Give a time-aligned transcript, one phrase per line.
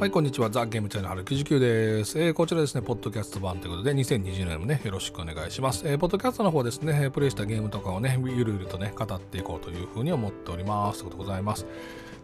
[0.00, 0.50] はい、こんにちは。
[0.50, 5.86] ザ・ゲームチャンネル春99です、えーこちらですね、ポッドキャスト版ということで、2020年もね、よろしくお願いします。
[5.86, 10.98] えーポッドキャストの方ですね、プレイしたゲームとかをね、ゆるゆるとね、語っていこうというふうに思っております。
[10.98, 11.64] ということでございます。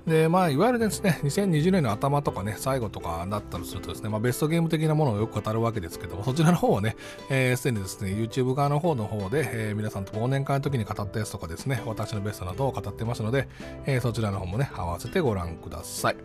[0.04, 6.96] で、まあ、いわゆるですね、2020年の頭とかね、最後とかになったりするとですね、まあ、ベストゲーム的なものをよく語るわけですけども、そちらの方をね、
[7.30, 13.46] えーすでにですね、YouTube 側の方の方で、えー皆さんと忘年会の時に語ったやつとかですね、私のベストなどを語ってますので、
[13.86, 16.16] えーそちらの方もね、合わせてご覧ください。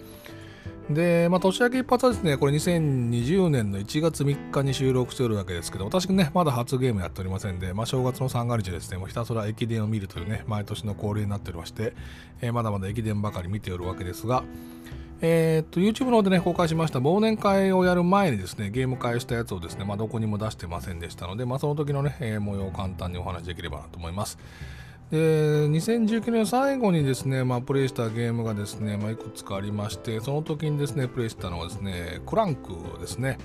[0.89, 11.93] で、まあ、年明け一発はですね、これ2020年の1月3日に収録しておるわけですけど、私ね、まだ初ゲームやっておりませんで、まあ、正月の三が日ですね、もうひたすら駅伝を見るというね、毎年の恒例になっておりまして、
[12.41, 14.43] えーまだまだ駅伝ばかり見ておるわけですが、
[15.21, 24.37] えーっと、YouTube の方でね、公開しました忘年会をやる前にですね、ゲーム会したやつをですね、まあ、どこにも出してませんでしたので、まあ、その時のね、えー模様を簡単にお話しできればなと思います。
[25.11, 33.37] で2019年最後にですね、まあ、プレイしたゲームがですね、まあ、いくつかありまして、その時にですね、プレイしたのはですね、クランクですね。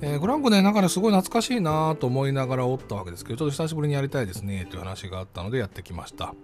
[0.00, 6.34] えークランクね、なんかね、すごい懐かしいなと思いながらおったわけですけど、ちょっと久しぶりにやりたいですねという話があったのでやってきました。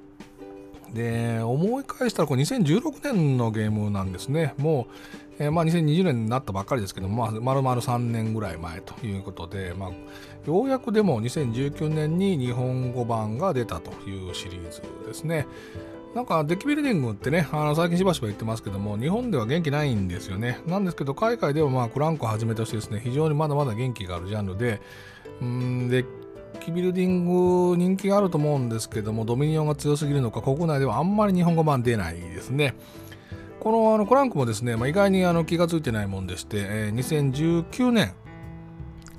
[0.94, 4.54] で、思い返したらこれ2016年のゲームなんですね。
[4.58, 4.86] も
[5.38, 9.90] う、えーまあ、2020年になったばっかりですけども、まあ、丸々3年ぐらい前ということで、まあ、
[10.46, 15.46] ようやくでも2019年に日本語版が出たというシリーズですね。
[16.14, 20.60] なんかデッキビルディングってね、あの最近しばしば言ってますけども、日本では元気ないんですよね。
[20.64, 24.80] なんですけど、海外ではまあクランクをはじめとしてですね、非常にまだまだ元気があるジャンルで、
[25.40, 26.06] うーん、デッ
[26.60, 32.74] キビルディング人気があると思うんですけども、ドミニオンが強すぎるのか、国内ではあんまり日本語版出ないですね。
[33.60, 38.14] このあのクランクもですね、まあ、意外にあの気がついてないもんでして、えー2019年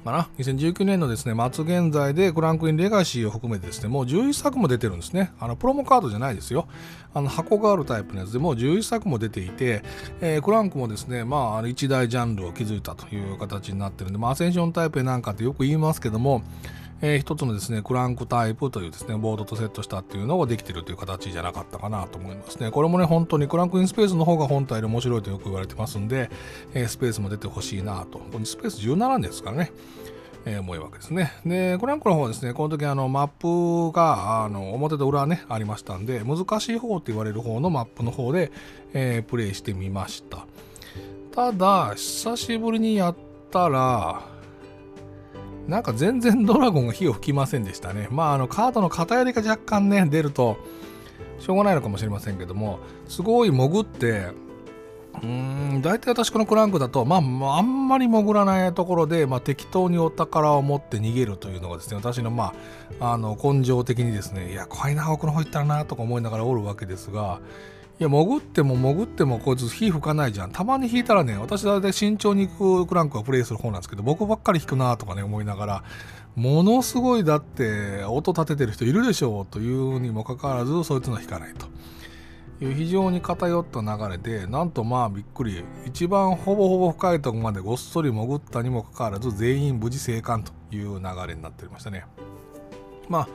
[0.05, 5.33] かな？2019年のですね末現在でクランクインレガシーを含めてですねもう11作も出てるんですね。
[5.39, 6.67] あのプロモカードじゃないですよ。
[7.13, 9.81] あの箱があるタイプのやつでもう11作も出ていて、
[10.21, 16.43] えークランクもですねまああの一大ジャンルを築いたという形になってるんで、まあ、アセンションタイプなんかってよく言いますけども
[17.01, 22.71] えー一つのですね、クランクタイプというですね、ボードとセットしたっていうのができてるという形じゃなかったかなと思いますね。
[22.71, 26.29] これもね、本当にクランクインスペースの方が本体で面白いとよく言われてますんで、
[26.73, 28.19] えースペースも出てほしいなと。
[28.19, 29.71] これスペース17ですからね。
[30.45, 31.31] えー思うわけですね。
[31.45, 33.27] で、クランクの方はですね、この時あのマッ
[33.89, 38.51] プがあの表と裏ね、ありましたんで、難しい方って言われる方のマップの方で、
[38.93, 40.45] えープレイしてみました。
[41.33, 43.15] ただ、久しぶりにやっ
[43.51, 44.21] たら、
[45.67, 48.07] なんか全然ドラゴンが火を吹きませんでしたね。
[48.11, 50.57] まあ、あのカードの偏りが若干ね、出ると、
[51.39, 54.27] しょうがないのかもしれませんけども、すごい潜って、
[55.15, 55.27] うー
[55.77, 62.53] ん、大体私このクランクだと、まあ、ああんまり潜らないところで、まあ、適当にお宝を持って逃げるというのがですね、私の、ま
[62.99, 67.39] あ、あの根性的にですね、いや、怖いな、奥の方行ったらな、とか思いながらおるわけですが、
[67.97, 70.51] いや、潜っても潜ってもこいつ火吹かないじゃん。
[70.51, 75.83] たまに引いたらね、私だいたい慎重に行くクランクをプレイする方なんですけど、僕ばっかり引くなとかね、思いながら、
[76.35, 81.67] ものすごいだって音立ててる人いるでしょうというにもかかわらず、そいつの引かないと。
[82.61, 92.05] いう非常に偏った流れで、なんとまあびっくり、一番ほぼほぼ深いとこまでごっそり潜ったにもかかわらず、全員無事生還という流れになっておりましたね。
[93.09, 93.27] まあ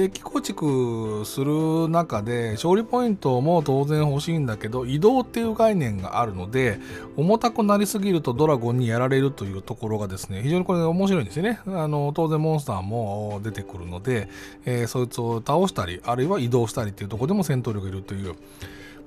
[0.00, 6.78] デッキ構築する中で勝利ポイントも当然欲しいんだけど移動っていう概念があるので
[7.18, 11.60] 重たくなりすぎるとドラゴンにやられるというところがですね非常にこれ面白いんですよね。
[11.66, 14.30] あの当然モンスターも出てくるので、
[14.64, 18.34] えーそいつを倒したりあるいは移動したりっていうところでも戦闘力がいるという。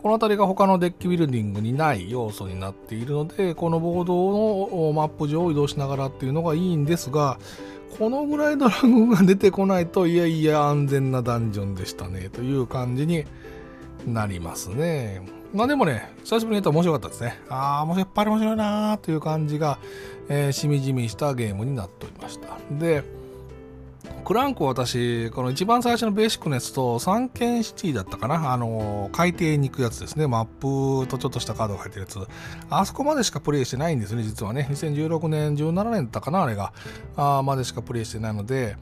[0.04, 7.40] この辺りが他のデッキビルディングにない要素になっているのでこのボードのマップ上を移動しながらっていうのがいいんですが
[7.98, 13.26] このぐらいドラゴンが出てこないといやいや安全なダンジョンでしたねという感じに
[14.08, 15.22] なりますね。
[15.54, 17.40] まあでもね、久しぶりにやったら面白かったですね。
[17.48, 19.78] ああ、もうやっぱり面白いなーという感じが、
[20.28, 22.58] えーしみじみしたゲームになっておりました。
[22.72, 23.04] で、
[24.24, 32.20] クランクは私、この一番最初のベーシックのやつと、三軒シティだったかな、あの、海底に行くやつですね、マップとちょっとしたカードが入ってるやつ。
[32.70, 34.68] あそこまでしかプレイしてないんですね、実はね。
[34.72, 36.72] 2016年、17年だったかな、あれが。
[37.18, 38.78] あまでしかプレイしてないので、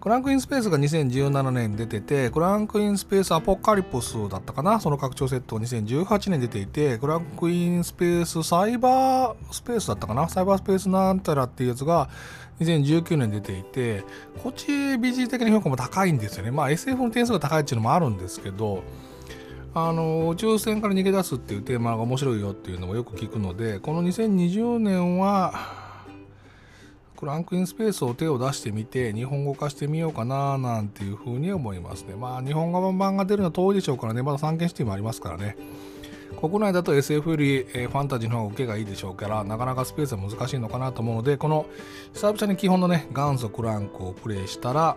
[0.00, 12.08] クランクインスペースが2017年出てて、クランクインスペースアポカリプスだったかな、その拡張セットが2018年出ていて、クランクインスペースサイバースペースだったかな、サイバースペースなんたらっていうやつが
[12.60, 14.02] 2019年出ていて、
[14.42, 16.50] こっち BG 的な評価も高いんですよね。
[16.50, 18.82] まあ SF の点数が高いっていうのもあるんですけど、
[19.74, 25.52] あの宇宙船から逃げ出すっていうテーマが面白いよっていうのもよく聞くのでこの2020年は
[27.20, 35.58] クランクインスペースを手を出してみて日本語化してみようかななんていうふうに思いますねまあ日本語版が出るのは遠いでしょうからねまだ三件シティもありますからね
[36.40, 41.66] 国内だと SF より、えファンタジーの方が受けがいいでしょうからなかなかスペースは難しいのかなと思うのでこの
[42.14, 44.96] 久々に基本のね元祖クランクをプレイしたら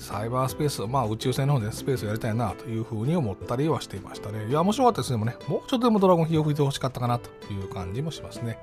[0.00, 4.46] サイバースペース、まあ宇宙船の方でスペースをやりたいなというふうに思ったりはしていましたね。
[4.48, 5.18] いや、面白かったですね。
[5.18, 8.58] もね、もうちょっとでもドラゴン火を吹いてほしかったかなという感じもしますね。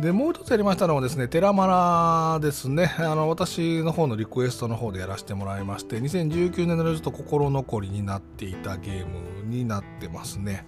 [0.00, 2.94] で、もう一つやりましたのはですね、テラマラですね。
[2.98, 10.64] あの、私の方のリクエストの方でやらせてもらいまして、2019年のちょっと心残りになっていたゲームになってますね。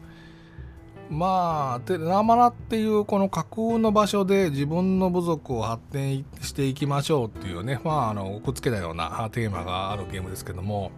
[1.11, 10.91] まあ、テラマラっていうこの架空の場所で自分の部族を発展していきましょうっていうね、まあ、あの、くっつけたようなテーマがあるゲームですけども、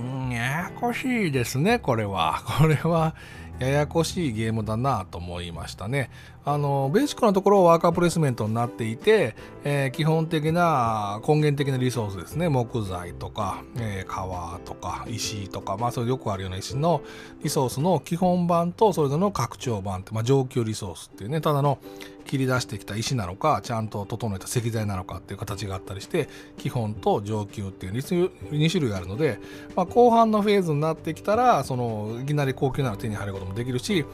[0.00, 2.42] ん、ややこしいですね、これは。
[2.58, 3.14] これは、
[3.60, 6.10] ややこしいゲームだなと思いましたね。
[6.46, 12.48] あの、ベーシックなところはワーカープレスメントになっていて、えー、基本的な根源的なリソースですね。
[12.48, 17.02] 木材とか、えー、川とか、石とか、まあそれよくあるような石の
[17.44, 21.78] リソースの基本版とそれぞれの拡張版って、まあ上級リソースっていうね、ただの
[22.24, 26.28] 切り出してきた石なのか、ちゃんと整えた石材なのかっていう形があったりして、
[26.58, 29.38] 基本と上級っていう 2, 種類あるので、
[29.76, 34.04] まあ、後半のフェーズになってきたら、そのいきなり高級なの手に入ることもできるし、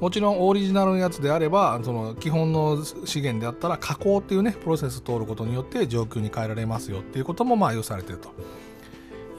[0.00, 8.32] もちろんオリジナルのやつであればその基本の資源であったら加工っていうねプロセス通ることによって上級に変えられますよっていうこともまあ要されてると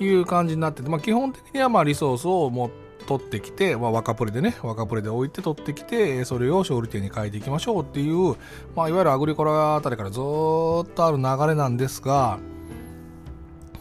[0.03, 2.71] いう感じになってて、まあ、基本的にはまあリソースをも
[3.05, 8.35] 取ってきて、まあ、若プレでね若プレで置いて取ってきてそれを勝利点に変えていきましょうっていう、
[8.75, 12.39] まあ、いわゆるアグリコラあたりからずっとある流れなんですが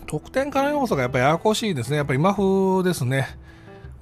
[0.06, 1.96] 得点化の要素がやっぱりややこしいですね。
[1.96, 3.26] やっぱり今風ですね。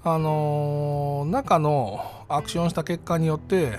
[0.04, 3.78] あのー、中のアクションした結果によって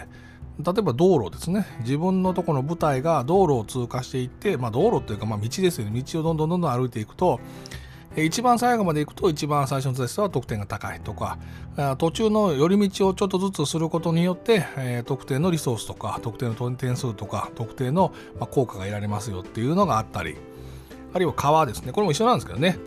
[0.59, 1.65] 例えば道路ですね。
[1.81, 6.03] 自分のとこの部隊が道路を通過していって、まあ、道路っていうかまあ道ですよね。
[6.03, 7.39] 道をどんどんどんどん歩いていくと
[8.15, 11.37] 一番最後まで行くと一番最初のテストは得点が高いとか
[11.97, 18.13] 途中の寄り道をちょっとずつすることによって、え、特定のリソースとか特定の点数とか特定の
[18.51, 20.35] 効果が得られますよっていうのがあったり
[21.13, 21.91] あるいは川ですね。
[21.91, 22.77] これも一緒なんですけどね。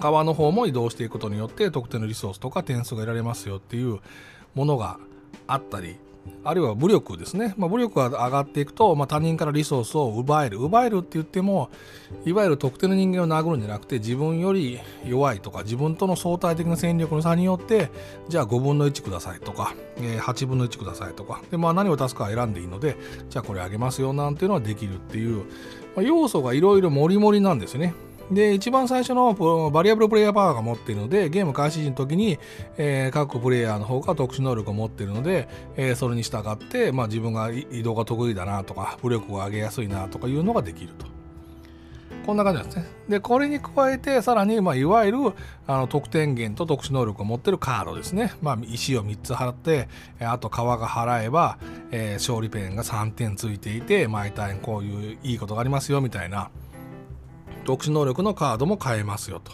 [0.00, 4.00] 川の方も移動していくことによって特定のリソースとか点数が得られますよっていう
[4.54, 4.98] ものが
[5.46, 5.96] あったり
[6.44, 10.58] あるいは武力ですね、まあ、武力が上がっていくと、まあ、他人からリソースを奪える。
[10.58, 11.70] 奪えるって言っても
[12.24, 17.90] いわゆる特定の人間を殴るんじゃなくて自分より弱いとか自分との相対的な戦力の差によって
[18.28, 21.40] じゃあ5分の1くださいとか、えー、8分の1くださいとか。
[21.50, 22.96] で、まあ、何を出すか選んでいいので
[23.28, 25.44] じゃあこれあげますよなんていうのはできるっていう、
[25.96, 27.94] まあ、要素がいろいろもりもりなんですよね。
[28.34, 32.38] で、一番最初のバリアブルプレイヤーパワーが持っているので、ゲーム開始時の時に、
[32.76, 41.06] えー、各プレイヤーの方が特殊能力を持っているので、えー、それに従って、まあ、自分が移動が得意だなとか、武力を上げやすいなとかいうのができると。
[42.26, 42.86] こんな感じなんですね。
[43.08, 45.18] で、これに加えて、さらに、まあ、いわゆる
[45.66, 48.32] あの得点源と特殊能力を持ってるカードですね。
[48.40, 49.88] まあ、石を3つ払って、
[50.20, 51.58] あと川が払えば、
[51.90, 56.50] えー、勝利ペンが3点ついていて、毎回こういういいことがありますよ、みたいな。
[57.64, 59.52] 特殊能力のカードも買えますよと。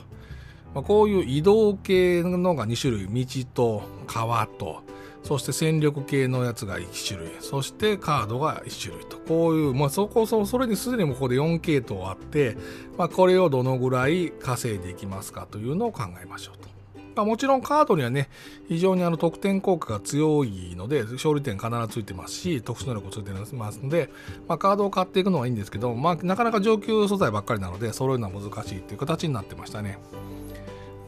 [0.75, 4.82] まあ、こういう移動系のが2種類、道と川と、
[5.22, 9.19] そして戦力系のやつが1種類、そしてカードが1種類と。
[9.19, 12.56] こういう、まあ、そこそ、それにすでにもここで4系統あって、
[12.96, 16.78] まあ、これをどのぐらい稼いでいきますかというのを考えましょうと。
[17.19, 18.29] まあ、もちろんカードにはね、
[18.69, 24.08] 非常にあの得点効果が強いので、勝利点必ずついてますし、特殊能力ついてますので、
[24.46, 29.98] まあ、カードを買っていくのはいいんですけど、まあ、なかなか上級素材ばっかりなので、揃えるのは難しいっていう形になってましたね。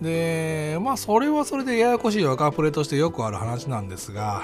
[0.00, 4.43] で、まあ、それはそれでややこしい若プレとしてよくある話なんですが、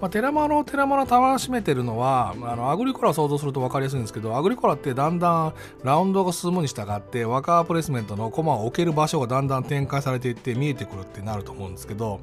[0.00, 12.20] まあ、テラマロテラマロ楽しめてるのはあのアグリコラを想像すると分かりやすいんですけどアグリコラってだんだんラウンドが進むに従ってワカープレスメントのコマを置ける場所がだんだん展開されていって見えてくるってなると思うんですけど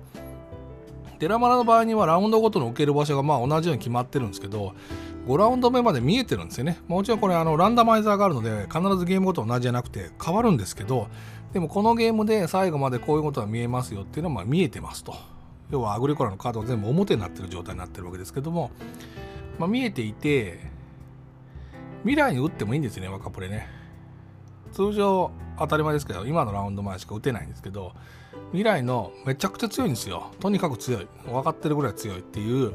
[1.20, 4.74] テラマラの場合にはラウンドごとの置ける場所がまあ同じように決まってるんですけど
[5.28, 6.78] 5ラウンド目まで見えてるんですよね。
[6.88, 11.08] もちろんこれあのランダマイザーがあるので必ずゲームごと同じじゃなくて変わるんですけど
[11.52, 15.35] でもこのゲームで最後までこういうことが見えますよっていうのはま見えてますと。
[15.72, 18.72] 要はアグリコラのカードが全部表になってる状態になってるわけですけども、
[19.58, 20.60] まあ、見えていて
[22.02, 23.68] 未来に打ってもいいんですよね若プレね。
[24.72, 27.94] 通常当たり前ですけど今のラウンド前しか打てないんですけど
[28.52, 30.32] 未来のめちゃくちゃ強いんですよ。
[30.40, 31.08] とにかく強い。
[31.26, 32.74] 分かってるぐらい強いっていう、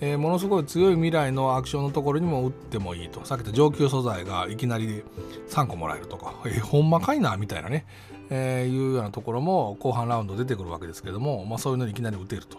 [0.00, 3.24] えー、ものすごい強い未来のアクションのところにも打ってもいいと。
[3.24, 5.04] さっき言った上級素材がいきなり
[5.48, 6.34] 3個もらえるとか。
[6.46, 7.86] えー、ほんまかいなみたいなね。
[8.30, 12.58] えー、いうようなところも後半ラウンド出てくるわけですけども、まあ、そういうのにいきなり打てると。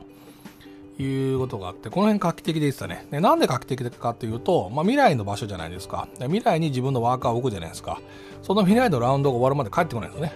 [1.00, 3.06] いうことがあってこの辺画期的でしたね。
[3.12, 6.08] でなんで画期的かというと、まあ、未来の場所じゃないですか。
[6.20, 8.02] 未来に自分のワーカーを置くじゃないですか。
[8.42, 10.34] その未来のラウンドが終わるまで帰ってこないんですね。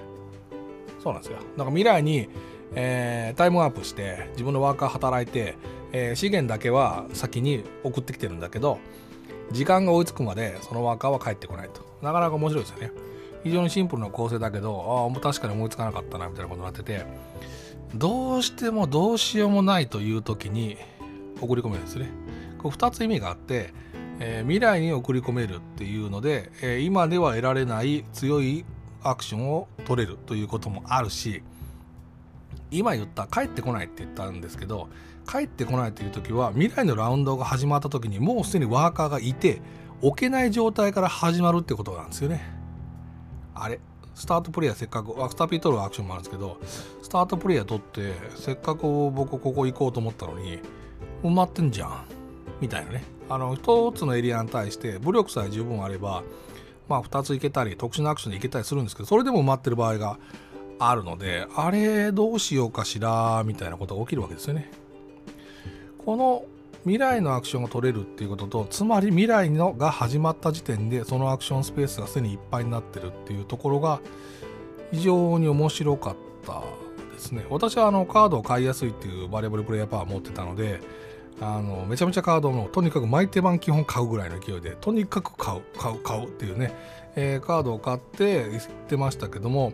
[1.04, 1.40] そうなんですよ。
[1.40, 2.30] だから未来に、
[2.76, 5.56] えー、タイムワープして自分のワーカー働いて、
[5.94, 8.78] えー、資源だけは先に送ってきてるんだけど
[9.52, 11.82] 時間が追いつくまでそのワーカーは帰ってこないと。
[12.04, 12.92] なかなか面白いですよね。
[13.44, 17.06] 非常にシンプルな構成だけどああ確かに思いつかなかったなみたいなことになってて
[17.96, 20.78] どうしてもどうしようもないという時に
[21.42, 22.10] 送り込めるんですね
[22.60, 23.74] これ2つ意味があって、
[24.20, 28.64] えー、未来に送り込めるっていうので、えー、今では得られない強い
[29.04, 31.42] アクションを取れるということもあるし
[32.70, 34.88] 今言った帰ってこないって言ったんですけど
[35.30, 39.62] 帰ってこないという時は未来のラウンドが始まった時にもうすでにワーカーがいて
[40.02, 42.61] 置けない状態から始まるってことなんですよね。
[43.55, 43.79] あれ？
[44.13, 46.60] スタートプレイヤーせっかくスターピー取るアクションもあるんですけど
[47.01, 50.60] スタートプレイヤー取ってせっかく僕ここ行こうと思ったのに
[51.24, 52.05] 埋まってんじゃん。
[52.60, 53.03] みたいなね。
[53.29, 56.24] あの1つのエリアに対して武力さえ十分あれば
[56.89, 60.20] まあ2つ行けたり特殊なアクションで行けたりするんですけどそれでも埋まってる場合が
[60.77, 64.70] あるのであれどうしようかしらみたいなことが起きるわけですよね。
[66.05, 66.43] この
[66.84, 74.00] 未来のアクションが取れるっていうこととつまり未来のが始まった時点でそのアクションスペースがすでにいっぱいになってるっていうところが
[74.92, 76.62] 非常に面白かった
[77.14, 77.46] ですね。
[77.50, 80.80] 私はあのカードを買いやすいっていうバリアブルプレイヤーパワー持ってたので
[81.40, 86.74] あのめちゃめちゃカードのとにかく毎手番基本買うぐらいの勢いでとにかく買う買う買うっていうね、
[87.16, 89.74] えー、カードを買って行ってましたけども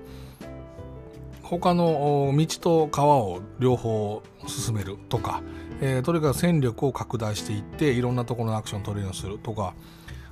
[1.42, 5.42] 他の道と川を両方進めるとか、
[5.82, 9.74] えー、とにかく戦力を拡大していっていろんなところのアクションを取れるようにするとか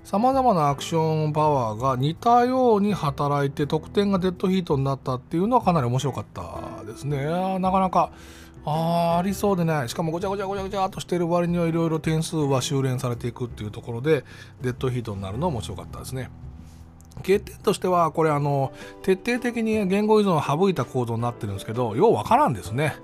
[0.04, 7.26] さまざまなアクションパワーが似たように働いて得点がデッドヒートになったっていうのはかなり面白かったですね
[7.60, 8.12] なかなか
[8.66, 14.26] あありそうでないしかもごちゃごちゃごちゃごちゃっとしてる割にはいろいろ点数は修練されていくっていうところで
[14.62, 16.30] デッドヒートになるのは面白かったですね。
[17.18, 22.96] 欠点としてはこれあの徹底的に言語依存を省いた構造になってるんですけどようわからんですね。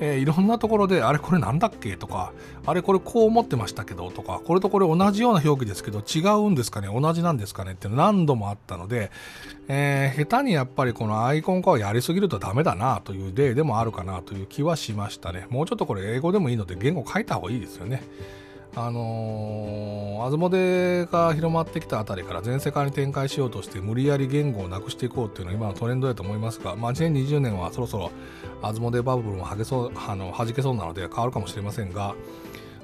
[0.00, 1.96] えー、いろんなところであれこれなんだっけ？
[1.96, 2.32] とか
[2.66, 4.10] あれこれこう思ってましたけど？
[4.10, 6.88] とかこれとこれ同じような表記ですけど違うんですかね？
[6.88, 7.72] 同じなんですかね？
[7.72, 9.10] って何度もあったので、
[9.68, 15.46] えー、下手にやっぱりこのアイコン化をやりすぎるとダメだなという例でもあるかなという気はしましたね。
[15.50, 18.02] もうちょっとこれ英語でもいいので言語書いた方がいいですよね。
[18.78, 28.10] あのー、アズモデが広まってきたあたりから全世界に展開しようとして無理やり言語をなくしていこうっていうのが今のトレンドだと思いますが、まあ、2020年はそろそろ
[28.60, 32.14] アズモデバブルもはげそうあの弾けそうなので変わるかもしれませんが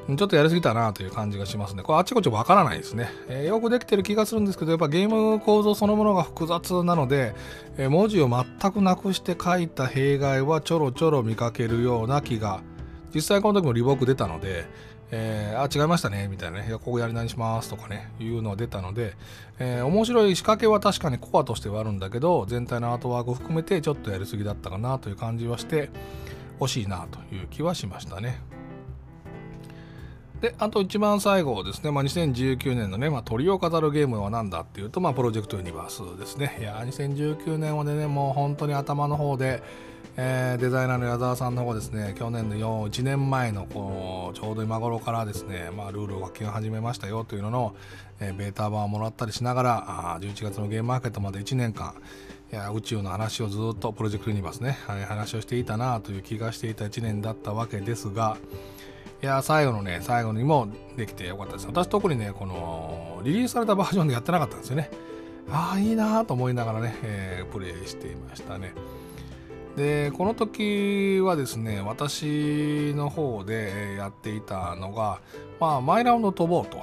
[0.09, 1.83] ちょっとやりすぎたなという感じがしますね。
[1.85, 7.35] これあっちこっちわからないですね、えー、よくできてる気がするんですけど、やっぱゲーム構造そのものが複雑なので、
[7.77, 12.63] えー、文字を全くなくして書いた弊害はちょろちょろ見かけるような気が、
[13.15, 14.67] 実際この時もリボーク出たので、
[15.14, 19.14] えー、あ、違いましたね、みたいなね、いや、ここやり直しますとかね、いうのが出たので、
[19.59, 25.90] えー、面白い仕掛けは確かにコアとしてはあるんだけど、全体のアートワーク含めてちょっとやりすぎだったかなという感じはして、
[26.61, 28.40] 惜しいなという気はしましたね。
[30.40, 36.57] で、あと一番最後ですね、まあ、2019年のね、まあ、鳥を飾るゲームは何だっていうと、まあ、プロジェクトユニバースですね。
[36.59, 39.62] いや、2019年はね、もう本当に頭の方で、
[40.16, 47.75] えー、デザイナーの矢沢さんの方ですね去年の4 1年前のこうちょうど今頃からですね、まあ、ルールを書き始めましたよというのの、
[48.21, 51.95] えー、ベータ版をもらったりしながらあ11月のゲームマーケットまで1年間
[52.52, 58.37] いや宇宙の話をずっとプロジェクトユニバースね、はい、話をしていたなという気がしていた1年だったわけですが
[59.23, 61.66] いや最後のね最後にもできてよかったです。
[61.69, 64.90] 私特にねこのリリースされたバージョンでやってなかったんですよね。
[65.49, 68.73] ああいいなと思いながらね、えー、プレイしていましたね。
[69.76, 75.21] でこの時はですね私の方でやっていたのが、
[75.59, 76.79] まあ、毎ラウンド飛ぼうと。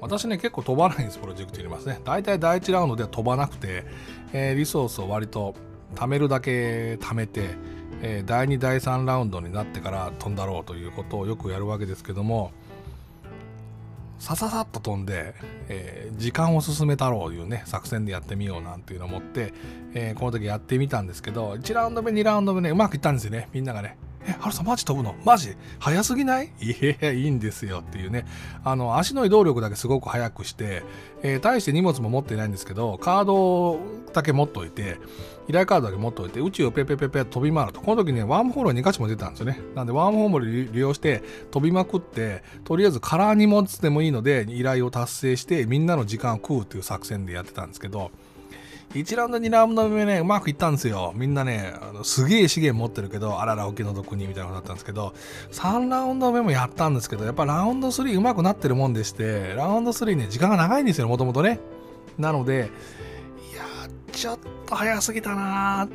[0.00, 1.98] 私ね結構飛ばないんですプロジェクトにいますね。
[2.04, 3.86] 大体第1ラウンドでは飛ばなくて、
[4.34, 5.54] えー、リソースを割と
[5.94, 7.56] 貯めるだけ貯めて、
[8.02, 12.52] えー、第2第3ラウンドになってから飛んだろうということをよくやるわけですけども
[14.24, 15.34] さささっと飛んで、
[15.68, 19.52] えー、時間を進めたろうというね作戦でやってみようなんていうのを思って、
[19.92, 23.50] えー、この時やってみたんですけど1ラウンド目2ラウンド目ねうまくいったんですよね。
[23.52, 25.14] みんながねえ、ハルさんマジ飛ぶの？
[25.24, 25.54] マジ？
[25.78, 28.24] 早すぎないいや、いいんですよっていうね。
[28.64, 30.82] あの、足の移動力だけすごく速くして、
[31.22, 33.78] えー、大して荷物も持ってないんですけど、カード
[34.14, 34.96] だけ持っといて、
[35.48, 37.80] 依頼カードだけ持っといて、宇宙をペペペペ飛び回ると。
[37.80, 39.60] この時ね、ワームホールは2箇所も出たんですよね。
[39.74, 48.10] なんで、ワームホールを利用して飛びまくって、とりあえずカラー荷物でもいいので、依頼を達成して、みんなの時間を食うっていう作戦でやってたんですけど、
[48.94, 51.74] 1ラウンド2ラウンド目ねうまくいったんですよみんなね
[52.04, 55.14] すげえ資源持ってるけどあららお気の毒にみたいなことだったんですけど
[55.50, 61.58] 3ラウンド目もやったんですけどやっぱラウンド3うまくなってるもんでしてラウンド3ね時間が長いんですよもともとね
[62.18, 62.70] なので
[64.14, 65.88] ちょっと早すぎたなーっ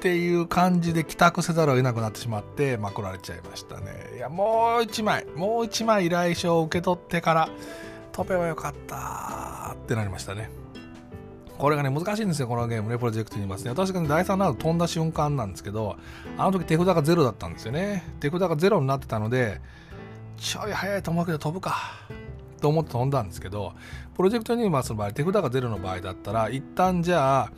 [0.00, 4.12] ていう感じで帰宅せざるを得なくなってしまってまくられちゃいましたね。
[4.16, 7.48] いやもう一枚もう一枚依頼書を受け取ってから
[8.12, 10.50] 飛べばよかったってなりましたね。
[11.56, 12.90] これがね難しいんですよこのゲーム。
[12.90, 13.74] ねプロジェクトにいますね。
[13.74, 15.96] 確かに第3ラウンド飛んだ瞬間なんですけど
[16.36, 18.04] あの時手札がゼロだったんですよね。
[18.20, 19.60] 手札がゼロになってたので
[20.36, 21.76] ちょい早いと思うけど飛ぶか。
[22.64, 23.74] と思って飛んだんですけど
[24.16, 27.52] プロジェクトニーマスの場合手札がゼロの場合だったら一旦じゃあ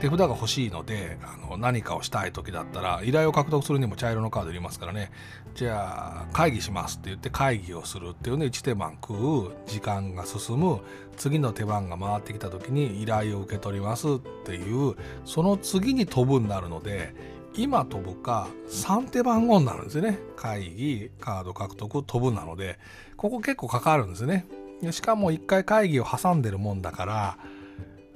[0.00, 5.10] 手札が欲しいのであの何かをしたい時だったら依頼を獲得するにも茶色のカードいりますからね。
[5.56, 10.80] じゃあ会議しますって言って会議をするっていうね1手番食う時間が進む。
[11.16, 14.94] 次の手番が回ってきた時に依頼を受け取りますっていう
[15.24, 17.14] その次に飛ぶになるので
[17.54, 20.18] 今飛ぶか3手番号になるんですね。
[20.36, 22.78] 会議カード獲得飛ぶなので
[23.16, 24.46] ここ結構かかるんですね。
[24.92, 27.38] しかも1回会議を挟んでるもんだから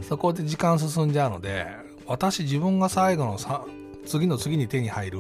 [0.01, 1.67] そこで時間進んじゃうので
[2.07, 3.65] 私自分が最後のさ
[4.07, 5.19] 次の次に手に入る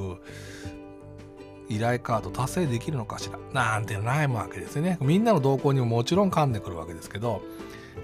[1.68, 4.99] 依頼カード達成できるのかしらなんてないわけですね。
[5.00, 7.42] みんなの動向にももちろん噛んでくるわけですけど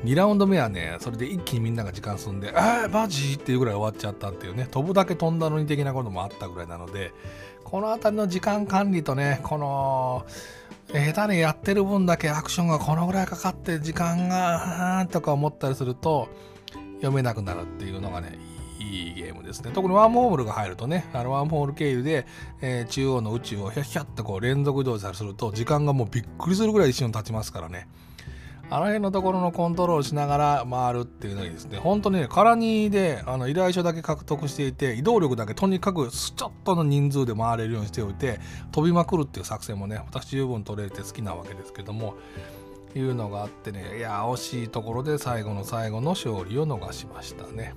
[0.05, 7.13] 2ラウンド目はねそれで一気にみんなが時間進んで「えー、マジ?」っていうぐらい終わっちゃったっていうね飛ぶだけ飛んだのに的なこともあったぐらいなので
[7.65, 10.25] この辺りの時間管理とねこの
[10.93, 16.29] 下手にやってる分だけアクションがこのぐらいかかって時間がとか思ったりすると
[16.95, 18.39] 読めなくなるっていうのがね
[18.81, 22.27] いいゲームですね特にワームホールが入るとねあのワームホール経由で、
[22.61, 27.89] えー、中央の宇宙をヒャッヒャッとこう連続移動したりすると時間がもうびっくりするぐらい一瞬経ちますからね
[28.73, 38.39] あの辺のところのコントロールしながら回るっていうのにですね、本当にね、空にであの依頼書だけ獲得していて、移動力だけとにかくちょっとの人数で回れるようにしておいて、
[38.71, 42.15] 飛びまくるっていう作戦もね、私十分取れて好きなわけですけども、
[42.95, 47.75] いうのがあってね、いや、惜しいところで最後の最後の勝利を逃しましたね。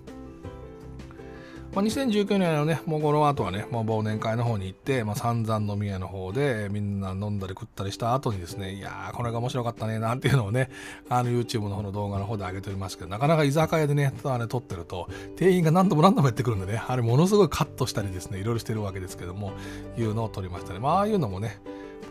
[1.73, 10.69] まあ、2019年のね、もうこの後はね、もう忘年会の方に行って、まあ、散々飲み屋の方で、みんな飲んだり食ったりした後にですね、いやー、これが面白かったね、なんていうのをね、
[11.09, 19.53] あの YouTube の方の動画の方で上げておりますけど、なかなか居酒屋でね、あれ撮ってると、店員が何度も何度もやってくるんでね、あれものすごいカットしたりですね、いろいろしてるわけですけども、
[19.97, 20.79] いうのを撮りましたね。
[20.79, 21.57] まあ、ああいうのもね、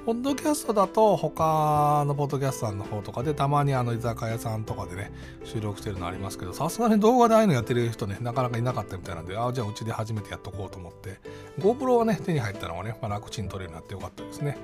[0.05, 5.12] ポッドキャストだと他のポッドキャストさんの方とかでたまにあの居酒屋さんとかでね
[5.44, 11.20] 収録してるのありますけどさすがに動画でああいうのやってる人ねなかなかいなかったみたいなんでああじゃあうちで初めてやっとこうと思って
[11.59, 14.59] GoPro がね手に入ったのがね、まあ、楽ちん撮れるようになってよかったですね。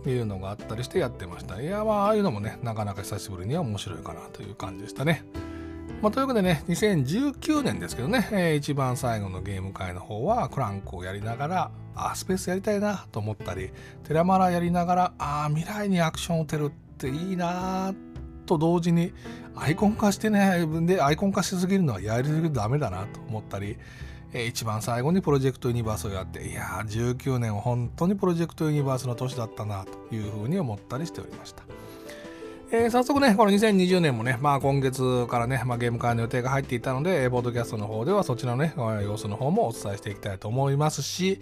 [0.00, 1.60] っていうのがあったりしてやってました。
[1.60, 5.24] いやまあああいうのもねなかなか久しぶりには面白いかなという感じでしたね。
[6.02, 13.70] まあ、というわけでね、2019年ですけどね、えー、一番最後のゲーム会の方はクランクをやりながら、あ、スペースやりたいなと思ったり、
[14.04, 17.94] テラマラやりながら、あ、未来にアクションを打てるっていいな
[18.46, 19.12] と同時に、
[19.54, 23.76] アイコン化してね、で、アイコン化しすぎるのはやりすぎるダメだなと思ったり、
[24.32, 31.64] 一番最後にプロジェクトユニバースをやって、いやー、19年は本当にプロジェクトユニバースの年だったなというふうに思ったりしておりました。
[32.72, 41.40] えー、早速ね、この2020年もね、まあ今月からね、まあ、ゲーム会の予定が入っていたので、ボードキャストの方ではそちらのね、様子の方もお伝えしていきたいと思いますし、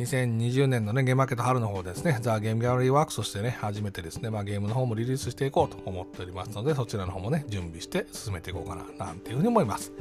[0.00, 9.92] 2020年のね、ゲームマーケット春の方ですね、ザ・ゲームギャラリーワークスとしてね、初めてですね、まあ、ゲームの方もリリースしていこうと思っておりますので、そちらの方もね、準備して進めていこうかな、なんていうふうに思います。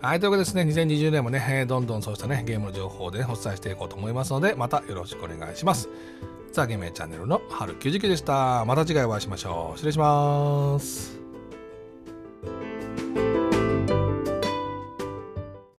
[0.00, 5.88] はい、というわけでですね、2020年もね、どんどんそうしたね、ゲームの情報で、ね、お伝えしていこうと思いますので、またよろしくお願いします。
[6.52, 8.64] ザ・ゲメチャンネルの春99でした。
[8.64, 9.76] また次回お会いしましょう。
[9.76, 11.17] 失礼します。